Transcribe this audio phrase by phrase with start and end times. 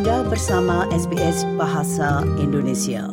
[0.00, 3.04] Anda bersama SBS Bahasa Indonesia.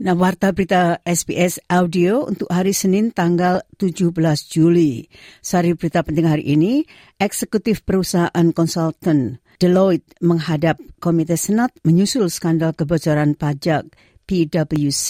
[0.00, 4.08] Nah, warta berita SBS Audio untuk hari Senin tanggal 17
[4.48, 5.04] Juli.
[5.44, 6.88] Sari berita penting hari ini,
[7.20, 13.86] eksekutif perusahaan konsultan Deloitte menghadap Komite Senat menyusul skandal kebocoran pajak
[14.24, 15.08] PwC,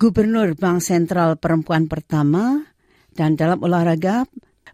[0.00, 2.64] Gubernur Bank Sentral Perempuan Pertama,
[3.12, 4.24] dan dalam olahraga,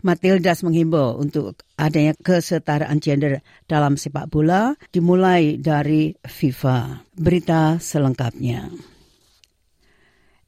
[0.04, 7.08] Matildas menghimbau untuk adanya kesetaraan gender dalam sepak bola dimulai dari FIFA.
[7.16, 8.93] Berita selengkapnya.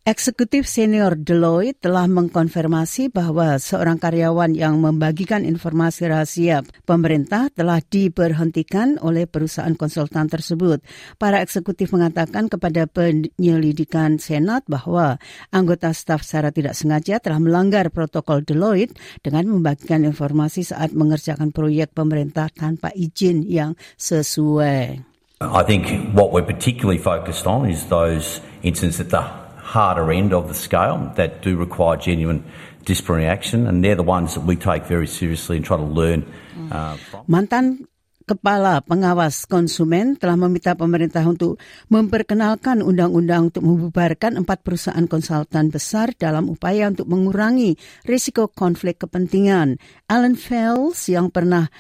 [0.07, 9.03] Eksekutif senior Deloitte telah mengkonfirmasi bahwa seorang karyawan yang membagikan informasi rahasia pemerintah telah diberhentikan
[9.03, 10.79] oleh perusahaan konsultan tersebut.
[11.19, 15.19] Para eksekutif mengatakan kepada penyelidikan Senat bahwa
[15.51, 18.95] anggota staf secara tidak sengaja telah melanggar protokol Deloitte
[19.27, 25.03] dengan membagikan informasi saat mengerjakan proyek pemerintah tanpa izin yang sesuai.
[25.43, 30.47] I think what we're particularly focused on is those instances that the harder end of
[30.47, 32.47] the scale that do require genuine
[32.87, 36.23] disciplinary action, and they're the ones that we take very seriously and try to learn
[36.71, 37.27] uh, from.
[37.27, 37.91] Mantan
[38.27, 46.11] Kepala Pengawas Konsumen telah meminta pemerintah untuk memperkenalkan undang-undang untuk membubarkan empat perusahaan konsultan besar
[46.19, 49.79] dalam upaya untuk mengurangi risiko konflik kepentingan.
[50.11, 51.71] Alan Fels yang pernah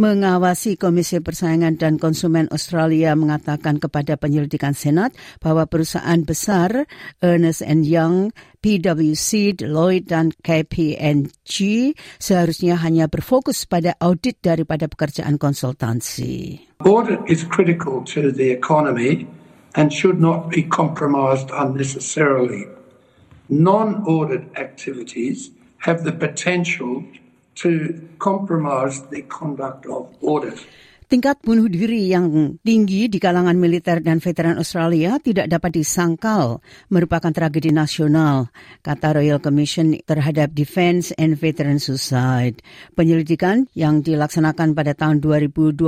[0.00, 5.12] mengawasi Komisi Persaingan dan Konsumen Australia mengatakan kepada penyelidikan Senat
[5.42, 6.88] bahwa perusahaan besar
[7.20, 8.32] Ernest Young,
[8.64, 11.56] PwC, Deloitte dan KPMG
[12.16, 16.62] seharusnya hanya berfokus pada audit daripada pekerjaan konsultansi.
[16.82, 19.28] Audit is critical to the economy
[19.74, 22.68] and should not be compromised unnecessarily.
[23.52, 25.52] Non-audit activities
[25.84, 27.04] have the potential
[27.56, 30.66] to compromise the conduct of audit.
[31.12, 37.28] Tingkat bunuh diri yang tinggi di kalangan militer dan veteran Australia tidak dapat disangkal merupakan
[37.28, 38.48] tragedi nasional,
[38.80, 42.64] kata Royal Commission terhadap Defence and Veteran Suicide.
[42.96, 45.84] Penyelidikan yang dilaksanakan pada tahun 2021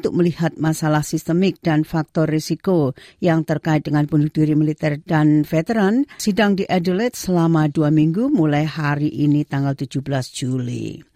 [0.00, 6.08] untuk melihat masalah sistemik dan faktor risiko yang terkait dengan bunuh diri militer dan veteran
[6.16, 10.00] sidang di Adelaide selama dua minggu mulai hari ini tanggal 17
[10.32, 11.11] Juli.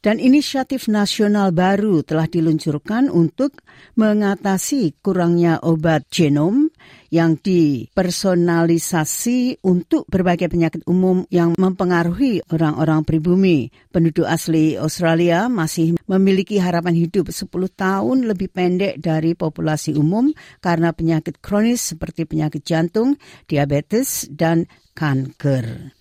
[0.00, 3.60] Dan inisiatif nasional baru telah diluncurkan untuk
[4.00, 6.72] mengatasi kurangnya obat genom
[7.12, 13.68] yang dipersonalisasi untuk berbagai penyakit umum yang mempengaruhi orang-orang pribumi.
[13.92, 20.32] Penduduk asli Australia masih memiliki harapan hidup 10 tahun lebih pendek dari populasi umum
[20.64, 24.64] karena penyakit kronis seperti penyakit jantung, diabetes, dan
[24.96, 25.99] kanker.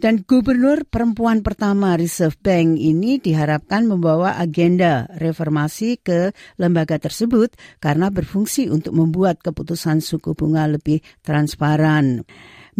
[0.00, 7.52] Dan gubernur perempuan pertama Reserve Bank ini diharapkan membawa agenda reformasi ke lembaga tersebut
[7.84, 12.24] karena berfungsi untuk membuat keputusan suku bunga lebih transparan.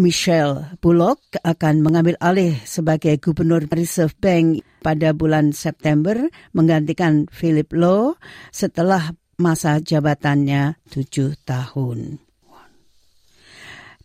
[0.00, 6.16] Michelle Bullock akan mengambil alih sebagai gubernur Reserve Bank pada bulan September
[6.56, 8.16] menggantikan Philip Lowe
[8.48, 12.29] setelah masa jabatannya tujuh tahun.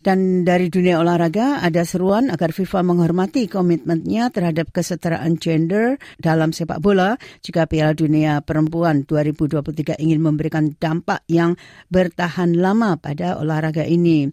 [0.06, 6.78] Dan dari dunia olahraga ada seruan agar FIFA menghormati komitmennya terhadap kesetaraan gender dalam sepak
[6.78, 11.58] bola jika Piala Dunia Perempuan 2023 ingin memberikan dampak yang
[11.90, 14.30] bertahan lama pada olahraga ini.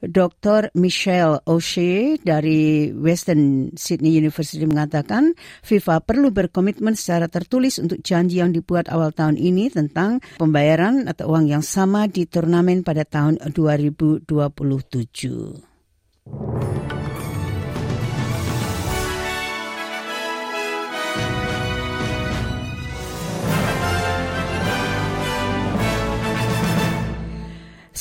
[0.00, 0.72] Dr.
[0.76, 8.50] Michelle O'Shea dari Western Sydney University mengatakan FIFA perlu berkomitmen secara tertulis untuk janji yang
[8.50, 15.69] dibuat awal tahun ini tentang pembayaran atau uang yang sama di turnamen pada tahun 2027.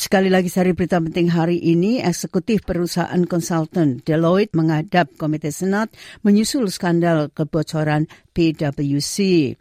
[0.09, 5.93] Sekali lagi sari berita penting hari ini, eksekutif perusahaan konsultan Deloitte menghadap Komite Senat
[6.25, 9.53] menyusul skandal kebocoran PwC.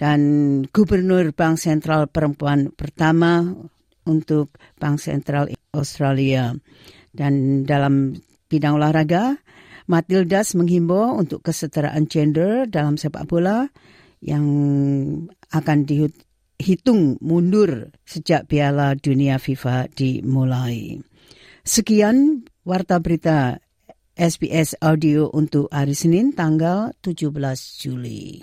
[0.00, 0.20] Dan
[0.72, 3.44] Gubernur Bank Sentral Perempuan pertama
[4.08, 6.56] untuk Bank Sentral Australia.
[7.12, 8.16] Dan dalam
[8.48, 9.36] bidang olahraga,
[9.84, 13.68] Matildas menghimbau untuk kesetaraan gender dalam sepak bola
[14.24, 14.48] yang
[15.52, 16.16] akan dihut
[16.58, 20.98] hitung mundur sejak Piala Dunia FIFA dimulai.
[21.62, 23.62] Sekian warta berita
[24.18, 27.30] SBS Audio untuk hari Senin tanggal 17
[27.78, 28.42] Juli.